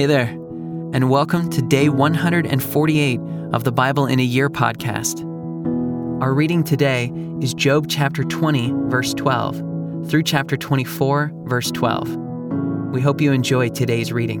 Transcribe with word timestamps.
Hey 0.00 0.06
there, 0.06 0.28
and 0.94 1.10
welcome 1.10 1.50
to 1.50 1.60
day 1.60 1.90
148 1.90 3.20
of 3.52 3.64
the 3.64 3.70
Bible 3.70 4.06
in 4.06 4.18
a 4.18 4.22
Year 4.22 4.48
podcast. 4.48 5.20
Our 6.22 6.32
reading 6.32 6.64
today 6.64 7.12
is 7.42 7.52
Job 7.52 7.84
chapter 7.86 8.24
20, 8.24 8.72
verse 8.88 9.12
12, 9.12 10.08
through 10.08 10.22
chapter 10.22 10.56
24, 10.56 11.32
verse 11.44 11.70
12. 11.72 12.16
We 12.94 13.02
hope 13.02 13.20
you 13.20 13.32
enjoy 13.32 13.68
today's 13.68 14.10
reading. 14.10 14.40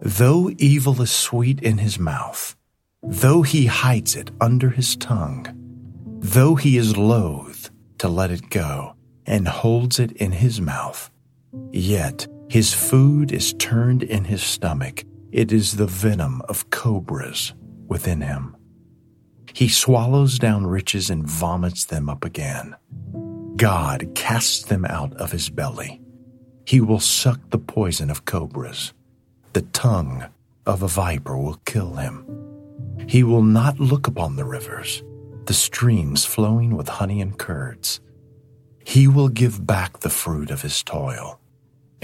Though 0.00 0.52
evil 0.56 1.02
is 1.02 1.10
sweet 1.10 1.60
in 1.62 1.78
his 1.78 1.98
mouth, 1.98 2.54
though 3.02 3.42
he 3.42 3.66
hides 3.66 4.14
it 4.14 4.30
under 4.40 4.70
his 4.70 4.94
tongue, 4.94 5.48
though 6.20 6.54
he 6.54 6.76
is 6.76 6.96
loath 6.96 7.68
to 7.98 8.06
let 8.06 8.30
it 8.30 8.48
go 8.48 8.94
and 9.26 9.48
holds 9.48 9.98
it 9.98 10.12
in 10.12 10.30
his 10.30 10.60
mouth, 10.60 11.10
yet 11.72 12.28
his 12.48 12.72
food 12.72 13.32
is 13.32 13.54
turned 13.54 14.02
in 14.02 14.24
his 14.24 14.42
stomach. 14.42 15.04
It 15.32 15.52
is 15.52 15.76
the 15.76 15.86
venom 15.86 16.42
of 16.48 16.70
cobras 16.70 17.54
within 17.88 18.20
him. 18.20 18.56
He 19.52 19.68
swallows 19.68 20.38
down 20.38 20.66
riches 20.66 21.10
and 21.10 21.26
vomits 21.26 21.86
them 21.86 22.08
up 22.08 22.24
again. 22.24 22.76
God 23.56 24.10
casts 24.14 24.64
them 24.64 24.84
out 24.84 25.14
of 25.14 25.32
his 25.32 25.50
belly. 25.50 26.00
He 26.66 26.80
will 26.80 27.00
suck 27.00 27.40
the 27.50 27.58
poison 27.58 28.10
of 28.10 28.24
cobras. 28.24 28.92
The 29.52 29.62
tongue 29.62 30.26
of 30.66 30.82
a 30.82 30.88
viper 30.88 31.36
will 31.36 31.60
kill 31.64 31.94
him. 31.94 32.26
He 33.08 33.22
will 33.22 33.42
not 33.42 33.80
look 33.80 34.06
upon 34.06 34.36
the 34.36 34.44
rivers, 34.44 35.02
the 35.46 35.54
streams 35.54 36.24
flowing 36.24 36.76
with 36.76 36.88
honey 36.88 37.20
and 37.20 37.38
curds. 37.38 38.00
He 38.84 39.08
will 39.08 39.28
give 39.28 39.66
back 39.66 40.00
the 40.00 40.10
fruit 40.10 40.50
of 40.50 40.62
his 40.62 40.82
toil 40.82 41.40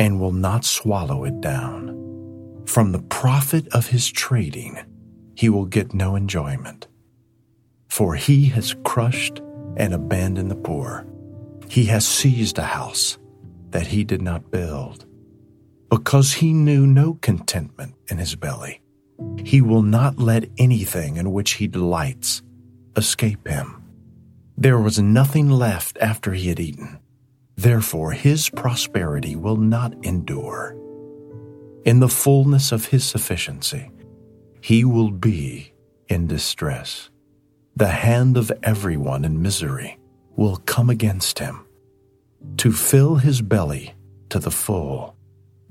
and 0.02 0.18
will 0.18 0.32
not 0.32 0.64
swallow 0.64 1.22
it 1.22 1.40
down. 1.40 1.96
From 2.66 2.90
the 2.90 3.02
profit 3.02 3.68
of 3.68 3.86
his 3.86 4.10
trading, 4.10 4.76
he 5.36 5.48
will 5.48 5.64
get 5.64 5.94
no 5.94 6.16
enjoyment. 6.16 6.88
For 7.88 8.16
he 8.16 8.46
has 8.46 8.74
crushed 8.82 9.40
and 9.76 9.94
abandoned 9.94 10.50
the 10.50 10.56
poor. 10.56 11.06
He 11.68 11.84
has 11.84 12.04
seized 12.04 12.58
a 12.58 12.64
house 12.64 13.16
that 13.70 13.86
he 13.86 14.02
did 14.02 14.20
not 14.20 14.50
build. 14.50 15.06
Because 15.88 16.32
he 16.32 16.52
knew 16.52 16.84
no 16.84 17.14
contentment 17.22 17.94
in 18.08 18.18
his 18.18 18.34
belly, 18.34 18.82
he 19.44 19.60
will 19.60 19.82
not 19.82 20.18
let 20.18 20.50
anything 20.58 21.16
in 21.16 21.30
which 21.30 21.52
he 21.52 21.68
delights 21.68 22.42
escape 22.96 23.46
him. 23.46 23.80
There 24.58 24.80
was 24.80 24.98
nothing 24.98 25.48
left 25.48 25.96
after 26.00 26.32
he 26.32 26.48
had 26.48 26.58
eaten 26.58 26.98
Therefore, 27.56 28.12
his 28.12 28.48
prosperity 28.50 29.36
will 29.36 29.56
not 29.56 29.94
endure. 30.04 30.76
In 31.84 32.00
the 32.00 32.08
fullness 32.08 32.72
of 32.72 32.86
his 32.86 33.04
sufficiency, 33.04 33.90
he 34.60 34.84
will 34.84 35.10
be 35.10 35.72
in 36.08 36.26
distress. 36.26 37.10
The 37.76 37.88
hand 37.88 38.36
of 38.36 38.52
everyone 38.62 39.24
in 39.24 39.42
misery 39.42 39.98
will 40.36 40.56
come 40.56 40.90
against 40.90 41.38
him. 41.38 41.66
To 42.58 42.72
fill 42.72 43.16
his 43.16 43.42
belly 43.42 43.94
to 44.30 44.38
the 44.38 44.50
full, 44.50 45.16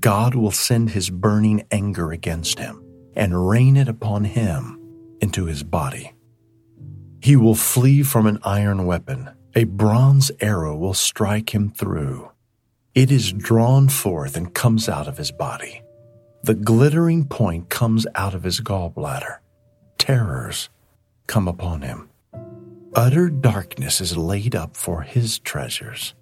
God 0.00 0.34
will 0.34 0.50
send 0.50 0.90
his 0.90 1.10
burning 1.10 1.64
anger 1.70 2.12
against 2.12 2.58
him 2.58 2.82
and 3.14 3.48
rain 3.48 3.76
it 3.76 3.88
upon 3.88 4.24
him 4.24 4.78
into 5.20 5.46
his 5.46 5.62
body. 5.62 6.12
He 7.22 7.36
will 7.36 7.54
flee 7.54 8.02
from 8.02 8.26
an 8.26 8.38
iron 8.42 8.84
weapon 8.84 9.30
a 9.54 9.64
bronze 9.64 10.30
arrow 10.40 10.74
will 10.74 10.94
strike 10.94 11.54
him 11.54 11.70
through. 11.70 12.30
It 12.94 13.10
is 13.10 13.32
drawn 13.32 13.88
forth 13.88 14.36
and 14.36 14.54
comes 14.54 14.88
out 14.88 15.08
of 15.08 15.18
his 15.18 15.30
body. 15.30 15.82
The 16.42 16.54
glittering 16.54 17.26
point 17.26 17.68
comes 17.68 18.06
out 18.14 18.34
of 18.34 18.44
his 18.44 18.60
gallbladder. 18.60 19.38
Terrors 19.98 20.70
come 21.26 21.48
upon 21.48 21.82
him. 21.82 22.08
Utter 22.94 23.28
darkness 23.28 24.00
is 24.00 24.16
laid 24.16 24.54
up 24.54 24.76
for 24.76 25.02
his 25.02 25.38
treasures. 25.38 26.14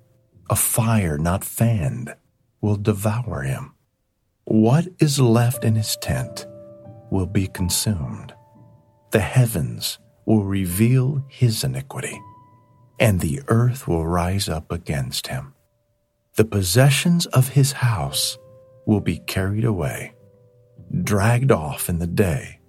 A 0.49 0.57
fire 0.57 1.17
not 1.17 1.45
fanned 1.45 2.15
will 2.61 2.77
devour 2.77 3.43
him. 3.43 3.75
What 4.45 4.89
is 4.99 5.21
left 5.21 5.65
in 5.65 5.77
his 5.77 5.97
tent 6.03 6.47
will 7.11 7.27
be 7.27 7.47
consumed. 7.47 8.35
The 9.13 9.21
heavens 9.21 10.01
will 10.27 10.45
reveal 10.45 11.25
his 11.29 11.63
iniquity 11.65 12.21
and 13.01 13.21
the 13.21 13.41
earth 13.49 13.89
will 13.89 14.07
rise 14.07 14.49
up 14.49 14.71
against 14.71 15.29
him. 15.29 15.55
The 16.37 16.45
possessions 16.45 17.27
of 17.27 17.49
his 17.49 17.73
house 17.73 18.39
will 18.87 19.01
be 19.01 19.19
carried 19.19 19.65
away, 19.65 20.15
dragged 21.03 21.51
off 21.51 21.89
in 21.89 21.99
the 21.99 22.07
day 22.07 22.61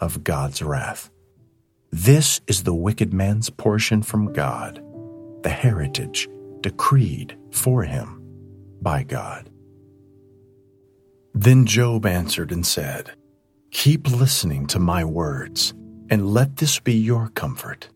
of 0.00 0.24
God's 0.24 0.60
wrath. 0.60 1.08
This 1.92 2.40
is 2.48 2.64
the 2.64 2.74
wicked 2.74 3.14
man's 3.14 3.48
portion 3.48 4.02
from 4.02 4.32
God, 4.32 4.82
the 5.42 5.48
heritage 5.50 6.28
decreed 6.60 7.38
for 7.52 7.84
him 7.84 8.20
by 8.82 9.04
God. 9.04 9.48
Then 11.32 11.64
Job 11.64 12.06
answered 12.06 12.50
and 12.50 12.66
said, 12.66 13.12
Keep 13.70 14.10
listening 14.10 14.66
to 14.68 14.78
my 14.78 15.04
words, 15.04 15.74
and 16.10 16.32
let 16.32 16.56
this 16.56 16.80
be 16.80 16.94
your 16.94 17.28
comfort. 17.28 17.88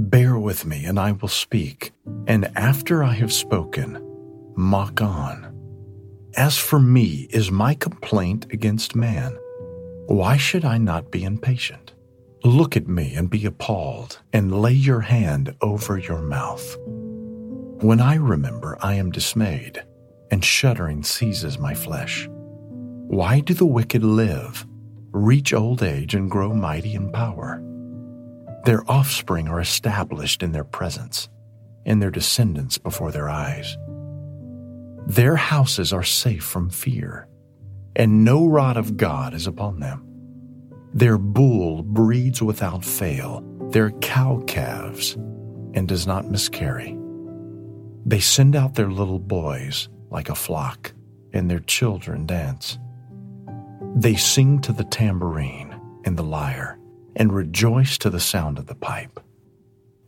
Bear 0.00 0.38
with 0.38 0.64
me, 0.64 0.84
and 0.84 0.96
I 0.96 1.10
will 1.10 1.26
speak, 1.28 1.90
and 2.28 2.56
after 2.56 3.02
I 3.02 3.14
have 3.14 3.32
spoken, 3.32 3.98
mock 4.56 5.02
on. 5.02 5.52
As 6.36 6.56
for 6.56 6.78
me, 6.78 7.26
is 7.30 7.50
my 7.50 7.74
complaint 7.74 8.46
against 8.52 8.94
man? 8.94 9.36
Why 10.06 10.36
should 10.36 10.64
I 10.64 10.78
not 10.78 11.10
be 11.10 11.24
impatient? 11.24 11.94
Look 12.44 12.76
at 12.76 12.86
me 12.86 13.14
and 13.14 13.28
be 13.28 13.44
appalled, 13.44 14.20
and 14.32 14.62
lay 14.62 14.72
your 14.72 15.00
hand 15.00 15.56
over 15.62 15.98
your 15.98 16.22
mouth. 16.22 16.76
When 17.82 18.00
I 18.00 18.14
remember, 18.14 18.78
I 18.80 18.94
am 18.94 19.10
dismayed, 19.10 19.82
and 20.30 20.44
shuddering 20.44 21.02
seizes 21.02 21.58
my 21.58 21.74
flesh. 21.74 22.28
Why 22.30 23.40
do 23.40 23.52
the 23.52 23.66
wicked 23.66 24.04
live, 24.04 24.64
reach 25.10 25.52
old 25.52 25.82
age, 25.82 26.14
and 26.14 26.30
grow 26.30 26.54
mighty 26.54 26.94
in 26.94 27.10
power? 27.10 27.64
Their 28.68 28.84
offspring 28.86 29.48
are 29.48 29.62
established 29.62 30.42
in 30.42 30.52
their 30.52 30.62
presence, 30.62 31.30
and 31.86 32.02
their 32.02 32.10
descendants 32.10 32.76
before 32.76 33.10
their 33.10 33.26
eyes. 33.26 33.78
Their 35.06 35.36
houses 35.36 35.90
are 35.90 36.02
safe 36.02 36.44
from 36.44 36.68
fear, 36.68 37.26
and 37.96 38.26
no 38.26 38.46
rod 38.46 38.76
of 38.76 38.98
God 38.98 39.32
is 39.32 39.46
upon 39.46 39.80
them. 39.80 40.04
Their 40.92 41.16
bull 41.16 41.82
breeds 41.82 42.42
without 42.42 42.84
fail, 42.84 43.42
their 43.70 43.90
cow 44.02 44.42
calves, 44.46 45.14
and 45.72 45.88
does 45.88 46.06
not 46.06 46.30
miscarry. 46.30 46.94
They 48.04 48.20
send 48.20 48.54
out 48.54 48.74
their 48.74 48.90
little 48.90 49.18
boys 49.18 49.88
like 50.10 50.28
a 50.28 50.34
flock, 50.34 50.92
and 51.32 51.50
their 51.50 51.60
children 51.60 52.26
dance. 52.26 52.78
They 53.96 54.16
sing 54.16 54.60
to 54.60 54.74
the 54.74 54.84
tambourine 54.84 55.74
and 56.04 56.18
the 56.18 56.22
lyre 56.22 56.77
and 57.18 57.32
rejoice 57.32 57.98
to 57.98 58.08
the 58.08 58.20
sound 58.20 58.58
of 58.58 58.66
the 58.66 58.74
pipe. 58.74 59.20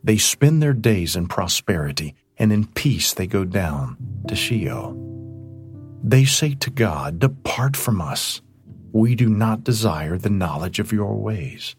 They 0.03 0.17
spend 0.17 0.63
their 0.63 0.73
days 0.73 1.15
in 1.15 1.27
prosperity, 1.27 2.15
and 2.37 2.51
in 2.51 2.65
peace 2.65 3.13
they 3.13 3.27
go 3.27 3.43
down 3.43 3.97
to 4.27 4.35
Sheol. 4.35 4.97
They 6.03 6.25
say 6.25 6.55
to 6.55 6.71
God, 6.71 7.19
Depart 7.19 7.77
from 7.77 8.01
us. 8.01 8.41
We 8.93 9.13
do 9.13 9.29
not 9.29 9.63
desire 9.63 10.17
the 10.17 10.29
knowledge 10.29 10.79
of 10.79 10.91
your 10.91 11.15
ways. 11.15 11.75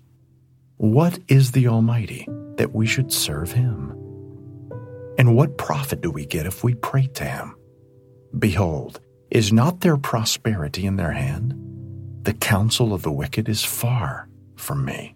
What 0.77 1.19
is 1.29 1.53
the 1.53 1.67
Almighty 1.67 2.29
that 2.57 2.75
we 2.75 2.87
should 2.87 3.13
serve 3.13 3.53
him? 3.53 3.91
And 5.19 5.35
what 5.35 5.59
profit 5.59 6.01
do 6.01 6.11
we 6.11 6.27
get 6.27 6.47
if 6.47 6.63
we 6.63 6.75
pray 6.75 7.09
to 7.15 7.25
him? 7.25 7.57
Behold, 8.39 9.01
is 9.31 9.53
not 9.53 9.81
their 9.81 9.97
prosperity 9.97 10.87
in 10.87 10.97
their 10.97 11.13
hand? 11.13 11.55
The 12.23 12.35
counsel 12.35 12.95
of 12.95 13.03
the 13.03 13.13
wicked 13.13 13.49
is 13.49 13.65
far 13.65 14.29
from 14.57 14.85
me. 14.85 15.15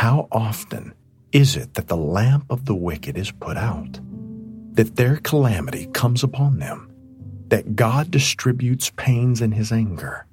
How 0.00 0.28
often 0.32 0.94
is 1.30 1.56
it 1.56 1.74
that 1.74 1.88
the 1.88 1.94
lamp 1.94 2.46
of 2.48 2.64
the 2.64 2.74
wicked 2.74 3.18
is 3.18 3.30
put 3.32 3.58
out? 3.58 4.00
That 4.72 4.96
their 4.96 5.18
calamity 5.18 5.88
comes 5.92 6.24
upon 6.24 6.58
them? 6.58 6.90
That 7.48 7.76
God 7.76 8.10
distributes 8.10 8.90
pains 8.96 9.42
in 9.42 9.52
his 9.52 9.70
anger? 9.70 10.26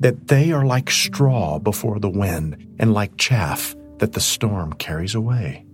That 0.00 0.28
they 0.28 0.52
are 0.52 0.66
like 0.66 0.90
straw 0.90 1.58
before 1.58 1.98
the 1.98 2.10
wind 2.10 2.76
and 2.78 2.92
like 2.92 3.16
chaff 3.16 3.74
that 4.00 4.12
the 4.12 4.20
storm 4.20 4.74
carries 4.74 5.14
away? 5.14 5.64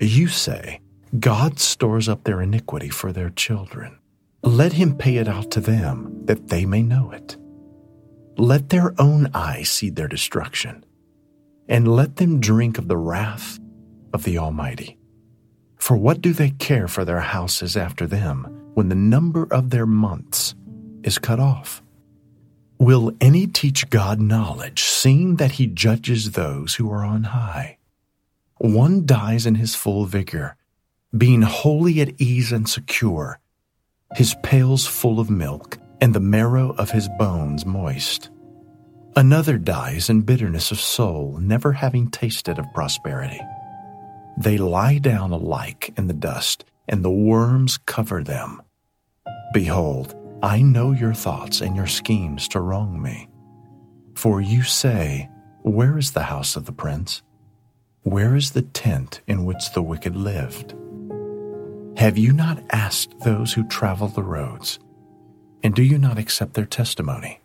You 0.00 0.26
say, 0.26 0.80
God 1.20 1.60
stores 1.60 2.08
up 2.08 2.24
their 2.24 2.42
iniquity 2.42 2.88
for 2.88 3.12
their 3.12 3.30
children. 3.30 3.96
Let 4.42 4.72
him 4.72 4.96
pay 4.96 5.18
it 5.18 5.28
out 5.28 5.52
to 5.52 5.60
them 5.60 6.22
that 6.24 6.48
they 6.48 6.66
may 6.66 6.82
know 6.82 7.12
it. 7.12 7.36
Let 8.36 8.70
their 8.70 8.92
own 9.00 9.30
eyes 9.34 9.70
see 9.70 9.88
their 9.88 10.08
destruction 10.08 10.84
and 11.68 11.88
let 11.88 12.16
them 12.16 12.40
drink 12.40 12.78
of 12.78 12.88
the 12.88 12.96
wrath 12.96 13.58
of 14.12 14.24
the 14.24 14.38
Almighty. 14.38 14.98
For 15.76 15.96
what 15.96 16.20
do 16.20 16.32
they 16.32 16.50
care 16.50 16.88
for 16.88 17.04
their 17.04 17.20
houses 17.20 17.76
after 17.76 18.06
them 18.06 18.64
when 18.74 18.88
the 18.88 18.94
number 18.94 19.46
of 19.50 19.70
their 19.70 19.86
months 19.86 20.54
is 21.04 21.18
cut 21.18 21.38
off. 21.38 21.82
Will 22.78 23.12
any 23.20 23.46
teach 23.46 23.88
God 23.88 24.20
knowledge, 24.20 24.82
seeing 24.82 25.36
that 25.36 25.52
he 25.52 25.66
judges 25.66 26.32
those 26.32 26.74
who 26.74 26.90
are 26.90 27.04
on 27.04 27.24
high? 27.24 27.78
One 28.58 29.06
dies 29.06 29.46
in 29.46 29.54
his 29.54 29.74
full 29.74 30.06
vigor, 30.06 30.56
being 31.16 31.42
wholly 31.42 32.00
at 32.00 32.20
ease 32.20 32.50
and 32.50 32.68
secure, 32.68 33.38
his 34.16 34.34
pails 34.42 34.86
full 34.86 35.20
of 35.20 35.30
milk, 35.30 35.78
and 36.00 36.14
the 36.14 36.20
marrow 36.20 36.74
of 36.76 36.90
his 36.90 37.08
bones 37.18 37.64
moist. 37.64 38.30
Another 39.16 39.58
dies 39.58 40.10
in 40.10 40.22
bitterness 40.22 40.72
of 40.72 40.80
soul, 40.80 41.38
never 41.40 41.72
having 41.72 42.10
tasted 42.10 42.58
of 42.58 42.72
prosperity. 42.74 43.40
They 44.36 44.58
lie 44.58 44.98
down 44.98 45.30
alike 45.30 45.94
in 45.96 46.08
the 46.08 46.14
dust, 46.14 46.64
and 46.88 47.04
the 47.04 47.12
worms 47.12 47.78
cover 47.78 48.24
them. 48.24 48.60
Behold, 49.52 50.16
I 50.42 50.62
know 50.62 50.90
your 50.90 51.14
thoughts 51.14 51.60
and 51.60 51.76
your 51.76 51.86
schemes 51.86 52.48
to 52.48 52.60
wrong 52.60 53.00
me. 53.00 53.28
For 54.16 54.40
you 54.40 54.64
say, 54.64 55.30
Where 55.62 55.96
is 55.96 56.10
the 56.10 56.24
house 56.24 56.56
of 56.56 56.64
the 56.64 56.72
prince? 56.72 57.22
Where 58.02 58.34
is 58.34 58.50
the 58.50 58.62
tent 58.62 59.20
in 59.28 59.44
which 59.44 59.74
the 59.74 59.82
wicked 59.82 60.16
lived? 60.16 60.74
Have 61.98 62.18
you 62.18 62.32
not 62.32 62.64
asked 62.70 63.20
those 63.20 63.52
who 63.52 63.68
travel 63.68 64.08
the 64.08 64.24
roads? 64.24 64.80
And 65.62 65.72
do 65.72 65.84
you 65.84 65.98
not 65.98 66.18
accept 66.18 66.54
their 66.54 66.66
testimony? 66.66 67.40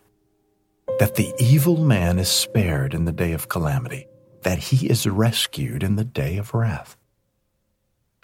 That 1.00 1.14
the 1.14 1.32
evil 1.38 1.78
man 1.78 2.18
is 2.18 2.28
spared 2.28 2.92
in 2.92 3.06
the 3.06 3.12
day 3.12 3.32
of 3.32 3.48
calamity, 3.48 4.06
that 4.42 4.58
he 4.58 4.86
is 4.86 5.06
rescued 5.06 5.82
in 5.82 5.96
the 5.96 6.04
day 6.04 6.36
of 6.36 6.52
wrath. 6.52 6.98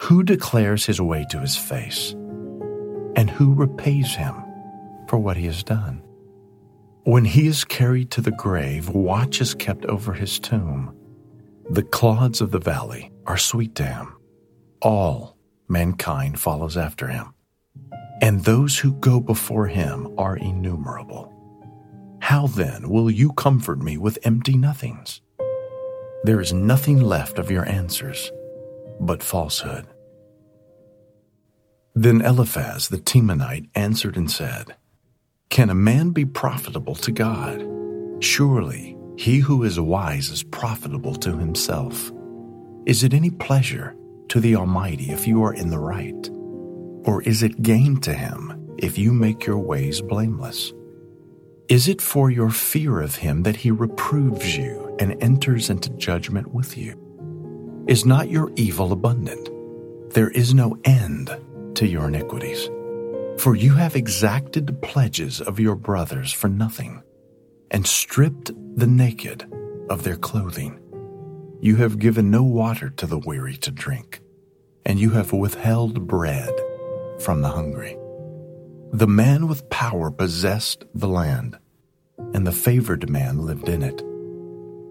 Who 0.03 0.21
declares 0.21 0.85
his 0.85 1.01
way 1.01 1.25
to 1.31 1.39
his 1.39 1.57
face? 1.57 2.11
And 3.15 3.31
who 3.31 3.55
repays 3.55 4.13
him 4.13 4.35
for 5.07 5.17
what 5.17 5.37
he 5.37 5.47
has 5.47 5.63
done? 5.63 6.03
When 7.01 7.25
he 7.25 7.47
is 7.47 7.65
carried 7.65 8.11
to 8.11 8.21
the 8.21 8.29
grave, 8.29 8.89
watch 8.89 9.41
is 9.41 9.55
kept 9.55 9.85
over 9.85 10.13
his 10.13 10.37
tomb. 10.37 10.95
The 11.71 11.81
clods 11.81 12.41
of 12.41 12.51
the 12.51 12.59
valley 12.59 13.11
are 13.25 13.37
sweet 13.39 13.73
to 13.75 13.85
him. 13.85 14.15
All 14.83 15.35
mankind 15.67 16.39
follows 16.39 16.77
after 16.77 17.07
him. 17.07 17.33
And 18.21 18.43
those 18.43 18.77
who 18.77 18.93
go 18.93 19.19
before 19.19 19.65
him 19.65 20.13
are 20.19 20.37
innumerable. 20.37 21.33
How 22.27 22.47
then 22.47 22.89
will 22.89 23.09
you 23.09 23.31
comfort 23.31 23.81
me 23.81 23.97
with 23.97 24.19
empty 24.25 24.57
nothings? 24.57 25.21
There 26.25 26.41
is 26.41 26.51
nothing 26.51 26.99
left 26.99 27.39
of 27.39 27.49
your 27.49 27.65
answers 27.65 28.33
but 28.99 29.23
falsehood. 29.23 29.87
Then 31.95 32.19
Eliphaz 32.19 32.89
the 32.89 32.97
Temanite 32.97 33.69
answered 33.75 34.17
and 34.17 34.29
said, 34.29 34.75
Can 35.49 35.69
a 35.69 35.73
man 35.73 36.09
be 36.09 36.25
profitable 36.25 36.95
to 36.95 37.13
God? 37.13 37.65
Surely 38.21 38.97
he 39.15 39.39
who 39.39 39.63
is 39.63 39.79
wise 39.79 40.29
is 40.29 40.43
profitable 40.43 41.15
to 41.15 41.37
himself. 41.37 42.11
Is 42.85 43.05
it 43.05 43.13
any 43.13 43.29
pleasure 43.29 43.95
to 44.27 44.41
the 44.41 44.57
Almighty 44.57 45.11
if 45.11 45.25
you 45.25 45.43
are 45.43 45.53
in 45.53 45.69
the 45.69 45.79
right? 45.79 46.29
Or 47.07 47.21
is 47.21 47.41
it 47.41 47.61
gain 47.61 48.01
to 48.01 48.13
him 48.13 48.75
if 48.77 48.97
you 48.97 49.13
make 49.13 49.45
your 49.45 49.59
ways 49.59 50.01
blameless? 50.01 50.73
Is 51.69 51.89
it 51.89 52.01
for 52.01 52.31
your 52.31 52.49
fear 52.49 53.01
of 53.01 53.17
him 53.17 53.43
that 53.43 53.57
he 53.57 53.71
reproves 53.71 54.55
you 54.55 54.95
and 54.99 55.21
enters 55.21 55.69
into 55.69 55.89
judgment 55.89 56.53
with 56.53 56.77
you? 56.77 56.95
Is 57.89 58.05
not 58.05 58.29
your 58.29 58.53
evil 58.55 58.93
abundant? 58.93 59.49
There 60.13 60.29
is 60.29 60.53
no 60.53 60.77
end 60.85 61.29
to 61.75 61.85
your 61.85 62.07
iniquities. 62.07 62.69
For 63.37 63.53
you 63.53 63.73
have 63.73 63.97
exacted 63.97 64.81
pledges 64.81 65.41
of 65.41 65.59
your 65.59 65.75
brothers 65.75 66.31
for 66.31 66.47
nothing, 66.47 67.03
and 67.69 67.85
stripped 67.85 68.49
the 68.77 68.87
naked 68.87 69.45
of 69.89 70.03
their 70.03 70.15
clothing. 70.15 70.79
You 71.59 71.75
have 71.75 71.99
given 71.99 72.31
no 72.31 72.43
water 72.43 72.91
to 72.91 73.05
the 73.05 73.19
weary 73.19 73.57
to 73.57 73.71
drink, 73.71 74.21
and 74.85 75.01
you 75.01 75.09
have 75.09 75.33
withheld 75.33 76.07
bread 76.07 76.53
from 77.19 77.41
the 77.41 77.49
hungry. 77.49 77.97
The 78.93 79.07
man 79.07 79.47
with 79.47 79.69
power 79.69 80.09
possessed 80.09 80.85
the 80.95 81.09
land, 81.09 81.57
and 82.33 82.47
the 82.47 82.51
favored 82.51 83.09
man 83.09 83.39
lived 83.39 83.67
in 83.67 83.83
it. 83.83 84.01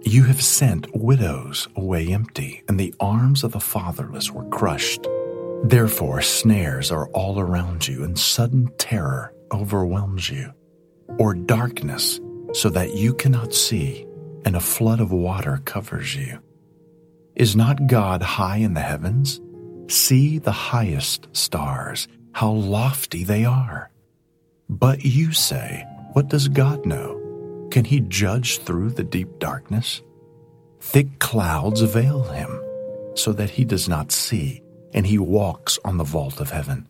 You 0.04 0.24
have 0.24 0.42
sent 0.42 0.94
widows 0.94 1.66
away 1.74 2.12
empty, 2.12 2.62
and 2.68 2.78
the 2.78 2.94
arms 3.00 3.42
of 3.42 3.52
the 3.52 3.60
fatherless 3.60 4.30
were 4.30 4.48
crushed. 4.50 5.06
Therefore, 5.64 6.20
snares 6.20 6.90
are 6.92 7.08
all 7.08 7.40
around 7.40 7.88
you, 7.88 8.04
and 8.04 8.18
sudden 8.18 8.70
terror 8.78 9.32
overwhelms 9.50 10.28
you, 10.28 10.52
or 11.18 11.34
darkness, 11.34 12.20
so 12.52 12.68
that 12.70 12.94
you 12.94 13.14
cannot 13.14 13.54
see, 13.54 14.06
and 14.44 14.54
a 14.54 14.60
flood 14.60 15.00
of 15.00 15.10
water 15.10 15.60
covers 15.64 16.14
you. 16.14 16.38
Is 17.34 17.56
not 17.56 17.86
God 17.86 18.22
high 18.22 18.58
in 18.58 18.74
the 18.74 18.80
heavens? 18.80 19.40
See 19.88 20.38
the 20.38 20.52
highest 20.52 21.28
stars, 21.32 22.08
how 22.36 22.50
lofty 22.50 23.24
they 23.24 23.46
are. 23.46 23.90
But 24.68 25.06
you 25.06 25.32
say, 25.32 25.86
What 26.12 26.28
does 26.28 26.48
God 26.48 26.84
know? 26.84 27.68
Can 27.70 27.86
he 27.86 28.00
judge 28.00 28.58
through 28.58 28.90
the 28.90 29.04
deep 29.04 29.38
darkness? 29.38 30.02
Thick 30.78 31.18
clouds 31.18 31.80
veil 31.80 32.24
him, 32.24 32.60
so 33.14 33.32
that 33.32 33.48
he 33.48 33.64
does 33.64 33.88
not 33.88 34.12
see, 34.12 34.60
and 34.92 35.06
he 35.06 35.18
walks 35.18 35.78
on 35.82 35.96
the 35.96 36.04
vault 36.04 36.38
of 36.38 36.50
heaven. 36.50 36.86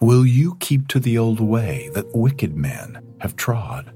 Will 0.00 0.24
you 0.24 0.56
keep 0.58 0.88
to 0.88 1.00
the 1.00 1.18
old 1.18 1.38
way 1.38 1.90
that 1.92 2.16
wicked 2.16 2.56
men 2.56 3.02
have 3.20 3.36
trod? 3.36 3.92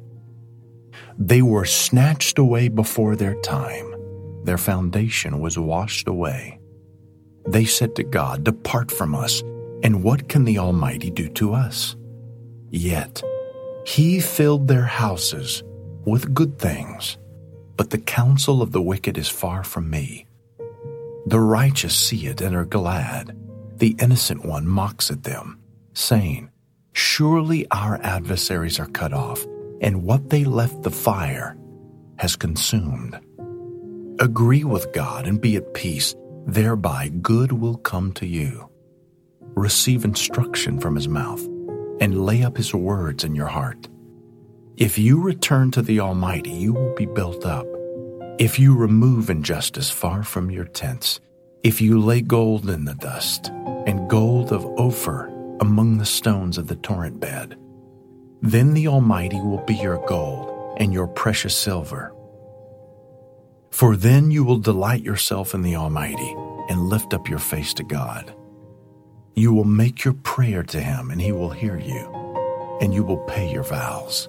They 1.17 1.41
were 1.41 1.65
snatched 1.65 2.39
away 2.39 2.69
before 2.69 3.17
their 3.17 3.41
time 3.41 3.89
their 4.45 4.59
foundation 4.59 5.41
was 5.41 5.59
washed 5.59 6.07
away. 6.07 6.59
They 7.47 7.65
said 7.65 7.95
to 7.97 8.03
God, 8.03 8.45
Depart 8.45 8.91
from 8.91 9.15
us, 9.15 9.43
and 9.83 10.03
what 10.03 10.29
can 10.29 10.45
the 10.45 10.59
Almighty 10.59 11.11
do 11.11 11.29
to 11.31 11.55
us? 11.55 11.97
Yet 12.71 13.23
he 13.85 14.21
filled 14.21 14.69
their 14.69 14.85
houses 14.85 15.63
with 16.05 16.35
good 16.35 16.59
things, 16.59 17.19
but 17.77 17.91
the 17.91 17.99
counsel 17.99 18.63
of 18.63 18.73
the 18.73 18.83
wicked 18.83 19.19
is 19.19 19.29
far 19.29 19.65
from 19.65 19.91
me. 19.91 20.27
The 21.27 21.41
righteous 21.41 21.97
see 21.97 22.27
it 22.27 22.41
and 22.41 22.55
are 22.57 22.65
glad. 22.65 23.37
The 23.77 23.97
innocent 24.01 24.45
one 24.45 24.67
mocks 24.67 25.11
at 25.11 25.23
them, 25.23 25.61
saying, 25.95 26.51
Surely 26.93 27.67
our 27.71 28.01
adversaries 28.03 28.79
are 28.79 28.87
cut 28.87 29.13
off, 29.13 29.45
and 29.81 30.05
what 30.05 30.31
they 30.31 30.45
left 30.45 30.83
the 30.83 30.91
fire 30.91 31.57
has 32.19 32.37
consumed. 32.37 33.19
Agree 34.21 34.63
with 34.65 34.93
God 34.93 35.27
and 35.27 35.41
be 35.41 35.57
at 35.57 35.75
peace, 35.75 36.15
thereby 36.47 37.09
good 37.09 37.53
will 37.53 37.77
come 37.77 38.13
to 38.13 38.27
you. 38.27 38.69
Receive 39.55 40.05
instruction 40.05 40.79
from 40.79 40.95
his 40.95 41.09
mouth 41.09 41.45
and 42.01 42.25
lay 42.25 42.43
up 42.43 42.57
his 42.57 42.75
words 42.75 43.25
in 43.25 43.35
your 43.35 43.47
heart. 43.47 43.89
If 44.77 44.99
you 44.99 45.23
return 45.23 45.71
to 45.73 45.83
the 45.83 46.01
Almighty, 46.01 46.51
you 46.51 46.73
will 46.73 46.95
be 46.95 47.07
built 47.07 47.47
up. 47.47 47.67
If 48.39 48.59
you 48.59 48.75
remove 48.75 49.31
injustice 49.31 49.91
far 49.91 50.23
from 50.23 50.51
your 50.51 50.65
tents, 50.65 51.21
if 51.63 51.81
you 51.81 52.01
lay 52.01 52.23
gold 52.23 52.69
in 52.69 52.85
the 52.85 52.95
dust 52.95 53.49
and 53.87 54.09
gold 54.09 54.53
of 54.53 54.65
Ophir 54.79 55.27
among 55.61 55.99
the 55.99 56.07
stones 56.07 56.59
of 56.59 56.67
the 56.67 56.77
torrent 56.77 57.21
bed, 57.21 57.57
then 58.41 58.75
the 58.75 58.89
Almighty 58.89 59.41
will 59.41 59.65
be 59.67 59.75
your 59.75 60.05
gold 60.07 60.77
and 60.81 60.93
your 60.93 61.07
precious 61.07 61.57
silver 61.57 62.13
for 63.73 63.97
then 63.97 64.31
you 64.31 64.45
will 64.45 64.59
delight 64.59 65.03
yourself 65.03 65.55
in 65.55 65.63
the 65.63 65.75
Almighty 65.75 66.37
and 66.69 66.89
lift 66.89 67.15
up 67.15 67.29
your 67.29 67.39
face 67.39 67.75
to 67.75 67.83
God. 67.83 68.33
You 69.35 69.55
will 69.55 69.65
make 69.65 70.05
your 70.05 70.15
prayer 70.15 70.63
to 70.65 70.81
Him 70.81 71.11
and 71.11 71.21
He 71.21 71.33
will 71.33 71.51
hear 71.51 71.79
you, 71.79 72.79
and 72.81 72.93
you 72.93 73.03
will 73.03 73.25
pay 73.25 73.51
your 73.51 73.63
vows. 73.63 74.29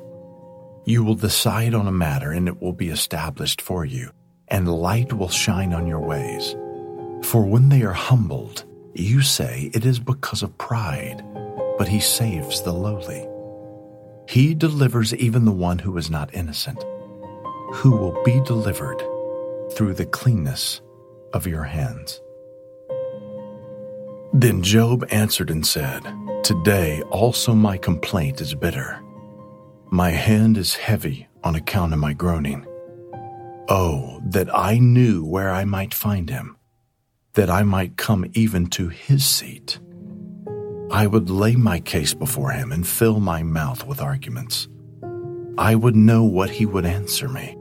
You 0.85 1.03
will 1.03 1.15
decide 1.15 1.73
on 1.73 1.87
a 1.87 1.91
matter 1.91 2.31
and 2.31 2.47
it 2.47 2.61
will 2.61 2.73
be 2.73 2.89
established 2.89 3.61
for 3.61 3.83
you, 3.83 4.11
and 4.47 4.71
light 4.71 5.11
will 5.11 5.29
shine 5.29 5.73
on 5.73 5.87
your 5.87 5.99
ways. 5.99 6.55
For 7.23 7.43
when 7.43 7.69
they 7.69 7.83
are 7.83 7.93
humbled, 7.93 8.65
you 8.93 9.21
say 9.21 9.71
it 9.73 9.85
is 9.85 9.99
because 9.99 10.41
of 10.41 10.57
pride, 10.57 11.23
but 11.77 11.87
He 11.87 11.99
saves 11.99 12.61
the 12.61 12.73
lowly. 12.73 13.27
He 14.29 14.53
delivers 14.53 15.13
even 15.15 15.43
the 15.43 15.51
one 15.51 15.79
who 15.79 15.97
is 15.97 16.09
not 16.09 16.33
innocent, 16.33 16.81
who 17.73 17.91
will 17.91 18.23
be 18.23 18.39
delivered 18.45 19.01
through 19.73 19.95
the 19.95 20.05
cleanness 20.05 20.81
of 21.33 21.45
your 21.45 21.63
hands. 21.63 22.21
Then 24.33 24.63
Job 24.63 25.05
answered 25.11 25.51
and 25.51 25.65
said, 25.65 26.01
Today 26.43 27.03
also 27.11 27.53
my 27.53 27.77
complaint 27.77 28.41
is 28.41 28.55
bitter. 28.55 28.99
My 29.91 30.09
hand 30.09 30.57
is 30.57 30.73
heavy 30.73 31.27
on 31.43 31.55
account 31.55 31.93
of 31.93 31.99
my 31.99 32.13
groaning. 32.13 32.65
Oh, 33.69 34.19
that 34.25 34.53
I 34.53 34.79
knew 34.79 35.23
where 35.23 35.51
I 35.51 35.65
might 35.65 35.93
find 35.93 36.31
him, 36.31 36.57
that 37.33 37.51
I 37.51 37.61
might 37.61 37.95
come 37.95 38.25
even 38.33 38.65
to 38.71 38.89
his 38.89 39.23
seat. 39.23 39.79
I 40.89 41.05
would 41.05 41.29
lay 41.29 41.55
my 41.55 41.79
case 41.79 42.15
before 42.15 42.51
him 42.51 42.71
and 42.71 42.87
fill 42.87 43.19
my 43.19 43.43
mouth 43.43 43.85
with 43.85 44.01
arguments. 44.01 44.67
I 45.59 45.75
would 45.75 45.95
know 45.95 46.23
what 46.23 46.49
he 46.49 46.65
would 46.65 46.87
answer 46.87 47.29
me 47.29 47.55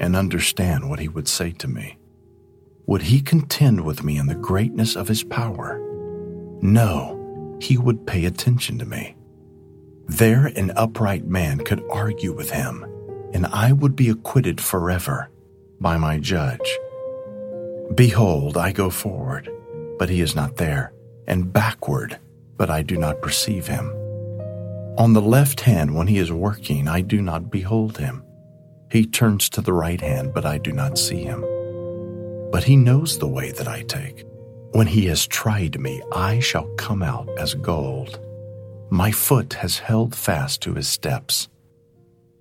and 0.00 0.16
understand 0.16 0.88
what 0.88 1.00
he 1.00 1.08
would 1.08 1.28
say 1.28 1.52
to 1.52 1.68
me. 1.68 1.98
Would 2.86 3.02
he 3.02 3.20
contend 3.20 3.84
with 3.84 4.02
me 4.02 4.16
in 4.16 4.26
the 4.26 4.34
greatness 4.34 4.96
of 4.96 5.08
his 5.08 5.22
power? 5.22 5.82
No, 6.64 7.58
he 7.60 7.76
would 7.76 8.06
pay 8.06 8.24
attention 8.24 8.78
to 8.78 8.86
me. 8.86 9.14
There 10.08 10.46
an 10.46 10.72
upright 10.76 11.26
man 11.26 11.58
could 11.58 11.84
argue 11.90 12.32
with 12.32 12.50
him, 12.50 12.86
and 13.34 13.44
I 13.44 13.72
would 13.72 13.94
be 13.94 14.08
acquitted 14.08 14.62
forever 14.62 15.28
by 15.78 15.98
my 15.98 16.18
judge. 16.18 16.78
Behold, 17.94 18.56
I 18.56 18.72
go 18.72 18.88
forward, 18.88 19.50
but 19.98 20.08
he 20.08 20.22
is 20.22 20.34
not 20.34 20.56
there, 20.56 20.94
and 21.26 21.52
backward, 21.52 22.18
but 22.56 22.70
I 22.70 22.80
do 22.80 22.96
not 22.96 23.20
perceive 23.20 23.66
him. 23.66 23.90
On 24.96 25.12
the 25.12 25.20
left 25.20 25.60
hand, 25.60 25.94
when 25.94 26.06
he 26.06 26.16
is 26.16 26.32
working, 26.32 26.88
I 26.88 27.02
do 27.02 27.20
not 27.20 27.50
behold 27.50 27.98
him. 27.98 28.24
He 28.90 29.04
turns 29.04 29.50
to 29.50 29.60
the 29.60 29.74
right 29.74 30.00
hand, 30.00 30.32
but 30.32 30.46
I 30.46 30.56
do 30.56 30.72
not 30.72 30.96
see 30.96 31.24
him. 31.24 31.44
But 32.50 32.64
he 32.64 32.76
knows 32.76 33.18
the 33.18 33.28
way 33.28 33.50
that 33.50 33.68
I 33.68 33.82
take. 33.82 34.24
When 34.74 34.88
he 34.88 35.06
has 35.06 35.24
tried 35.28 35.78
me, 35.78 36.02
I 36.10 36.40
shall 36.40 36.66
come 36.74 37.00
out 37.00 37.28
as 37.38 37.54
gold. 37.54 38.18
My 38.90 39.12
foot 39.12 39.52
has 39.54 39.78
held 39.78 40.16
fast 40.16 40.62
to 40.62 40.74
his 40.74 40.88
steps. 40.88 41.48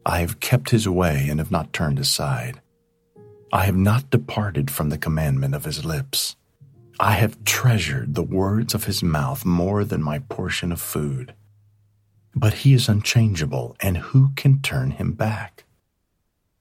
I 0.03 0.21
have 0.21 0.39
kept 0.39 0.71
his 0.71 0.89
way 0.89 1.27
and 1.29 1.39
have 1.39 1.51
not 1.51 1.73
turned 1.73 1.99
aside. 1.99 2.59
I 3.51 3.65
have 3.65 3.75
not 3.77 4.09
departed 4.09 4.71
from 4.71 4.89
the 4.89 4.97
commandment 4.97 5.53
of 5.53 5.65
his 5.65 5.85
lips. 5.85 6.35
I 6.99 7.11
have 7.11 7.43
treasured 7.43 8.15
the 8.15 8.23
words 8.23 8.73
of 8.73 8.85
his 8.85 9.03
mouth 9.03 9.45
more 9.45 9.85
than 9.85 10.01
my 10.01 10.17
portion 10.17 10.71
of 10.71 10.81
food. 10.81 11.35
But 12.33 12.53
he 12.55 12.73
is 12.73 12.89
unchangeable, 12.89 13.75
and 13.79 13.97
who 13.97 14.31
can 14.35 14.59
turn 14.63 14.89
him 14.89 15.11
back? 15.11 15.65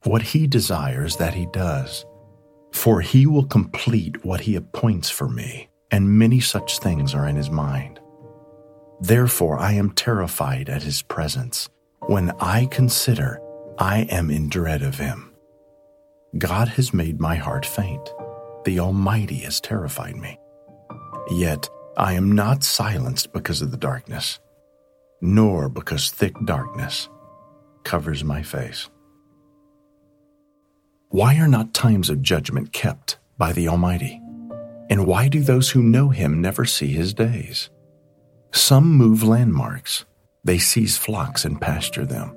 What 0.02 0.20
he 0.20 0.46
desires, 0.46 1.16
that 1.16 1.32
he 1.32 1.46
does. 1.46 2.04
For 2.72 3.00
he 3.00 3.26
will 3.26 3.44
complete 3.44 4.24
what 4.24 4.40
he 4.40 4.56
appoints 4.56 5.10
for 5.10 5.28
me, 5.28 5.68
and 5.90 6.18
many 6.18 6.40
such 6.40 6.78
things 6.78 7.14
are 7.14 7.28
in 7.28 7.36
his 7.36 7.50
mind. 7.50 8.00
Therefore, 9.00 9.58
I 9.58 9.72
am 9.72 9.90
terrified 9.90 10.68
at 10.68 10.82
his 10.82 11.02
presence. 11.02 11.68
When 12.06 12.30
I 12.40 12.66
consider, 12.66 13.40
I 13.78 14.00
am 14.10 14.30
in 14.30 14.48
dread 14.48 14.82
of 14.82 14.98
him. 14.98 15.32
God 16.38 16.68
has 16.68 16.94
made 16.94 17.20
my 17.20 17.34
heart 17.34 17.66
faint. 17.66 18.10
The 18.64 18.80
Almighty 18.80 19.38
has 19.38 19.60
terrified 19.60 20.16
me. 20.16 20.38
Yet 21.30 21.68
I 21.96 22.14
am 22.14 22.32
not 22.32 22.64
silenced 22.64 23.32
because 23.32 23.60
of 23.60 23.70
the 23.70 23.76
darkness, 23.76 24.38
nor 25.20 25.68
because 25.68 26.10
thick 26.10 26.34
darkness 26.44 27.08
covers 27.84 28.24
my 28.24 28.42
face. 28.42 28.88
Why 31.12 31.36
are 31.36 31.46
not 31.46 31.74
times 31.74 32.08
of 32.08 32.22
judgment 32.22 32.72
kept 32.72 33.18
by 33.36 33.52
the 33.52 33.68
Almighty? 33.68 34.18
And 34.88 35.06
why 35.06 35.28
do 35.28 35.42
those 35.42 35.68
who 35.68 35.82
know 35.82 36.08
him 36.08 36.40
never 36.40 36.64
see 36.64 36.86
his 36.86 37.12
days? 37.12 37.68
Some 38.54 38.94
move 38.94 39.22
landmarks. 39.22 40.06
They 40.42 40.56
seize 40.56 40.96
flocks 40.96 41.44
and 41.44 41.60
pasture 41.60 42.06
them. 42.06 42.34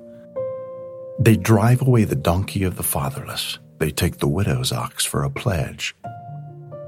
They 1.18 1.36
drive 1.36 1.80
away 1.80 2.04
the 2.04 2.14
donkey 2.16 2.64
of 2.64 2.76
the 2.76 2.82
fatherless. 2.82 3.58
They 3.78 3.90
take 3.90 4.18
the 4.18 4.28
widow's 4.28 4.72
ox 4.72 5.06
for 5.06 5.24
a 5.24 5.30
pledge. 5.30 5.96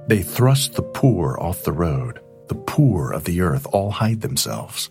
They 0.09 0.21
thrust 0.21 0.75
the 0.75 0.83
poor 0.83 1.39
off 1.41 1.63
the 1.63 1.73
road. 1.73 2.21
The 2.49 2.55
poor 2.55 3.13
of 3.13 3.25
the 3.25 3.41
earth 3.41 3.67
all 3.73 3.93
hide 3.93 4.21
themselves. 4.21 4.91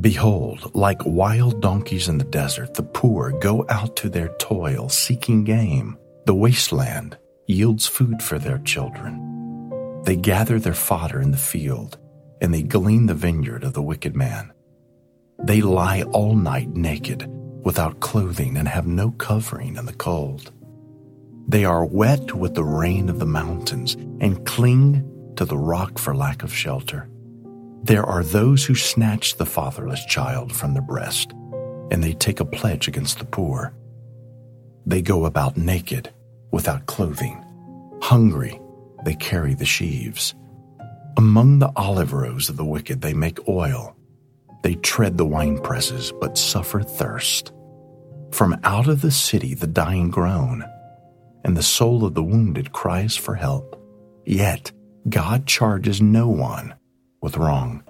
Behold, 0.00 0.76
like 0.76 1.04
wild 1.04 1.60
donkeys 1.60 2.06
in 2.06 2.18
the 2.18 2.24
desert, 2.24 2.74
the 2.74 2.84
poor 2.84 3.32
go 3.32 3.66
out 3.68 3.96
to 3.96 4.08
their 4.08 4.28
toil 4.38 4.88
seeking 4.88 5.42
game. 5.42 5.96
The 6.26 6.34
wasteland 6.34 7.18
yields 7.46 7.86
food 7.86 8.22
for 8.22 8.38
their 8.38 8.58
children. 8.58 9.26
They 10.04 10.16
gather 10.16 10.58
their 10.58 10.74
fodder 10.74 11.20
in 11.20 11.30
the 11.30 11.36
field 11.36 11.98
and 12.40 12.54
they 12.54 12.62
glean 12.62 13.06
the 13.06 13.14
vineyard 13.14 13.64
of 13.64 13.74
the 13.74 13.82
wicked 13.82 14.16
man. 14.16 14.52
They 15.42 15.60
lie 15.60 16.02
all 16.02 16.34
night 16.34 16.70
naked, 16.70 17.26
without 17.64 18.00
clothing, 18.00 18.56
and 18.56 18.66
have 18.66 18.86
no 18.86 19.10
covering 19.12 19.76
in 19.76 19.86
the 19.86 19.92
cold. 19.92 20.52
They 21.48 21.64
are 21.64 21.84
wet 21.84 22.34
with 22.34 22.54
the 22.54 22.64
rain 22.64 23.08
of 23.08 23.18
the 23.18 23.26
mountains 23.26 23.94
and 24.20 24.44
cling 24.46 25.06
to 25.36 25.44
the 25.44 25.58
rock 25.58 25.98
for 25.98 26.14
lack 26.14 26.42
of 26.42 26.54
shelter. 26.54 27.08
There 27.82 28.04
are 28.04 28.22
those 28.22 28.64
who 28.64 28.74
snatch 28.74 29.36
the 29.36 29.46
fatherless 29.46 30.04
child 30.06 30.54
from 30.54 30.74
the 30.74 30.82
breast, 30.82 31.32
and 31.90 32.04
they 32.04 32.12
take 32.12 32.40
a 32.40 32.44
pledge 32.44 32.88
against 32.88 33.18
the 33.18 33.24
poor. 33.24 33.74
They 34.90 35.02
go 35.02 35.24
about 35.24 35.56
naked, 35.56 36.12
without 36.50 36.86
clothing. 36.86 37.44
Hungry, 38.02 38.60
they 39.04 39.14
carry 39.14 39.54
the 39.54 39.64
sheaves. 39.64 40.34
Among 41.16 41.60
the 41.60 41.70
olive 41.76 42.12
rows 42.12 42.48
of 42.48 42.56
the 42.56 42.64
wicked, 42.64 43.00
they 43.00 43.14
make 43.14 43.48
oil. 43.48 43.96
They 44.64 44.74
tread 44.74 45.16
the 45.16 45.24
wine 45.24 45.60
presses, 45.60 46.12
but 46.20 46.36
suffer 46.36 46.82
thirst. 46.82 47.52
From 48.32 48.58
out 48.64 48.88
of 48.88 49.00
the 49.00 49.12
city, 49.12 49.54
the 49.54 49.68
dying 49.68 50.10
groan, 50.10 50.64
and 51.44 51.56
the 51.56 51.62
soul 51.62 52.04
of 52.04 52.14
the 52.14 52.24
wounded 52.24 52.72
cries 52.72 53.14
for 53.14 53.36
help. 53.36 53.80
Yet, 54.26 54.72
God 55.08 55.46
charges 55.46 56.02
no 56.02 56.26
one 56.26 56.74
with 57.22 57.36
wrong. 57.36 57.84